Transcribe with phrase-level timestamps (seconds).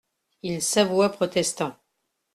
[0.41, 1.75] Il s'avoua protestant.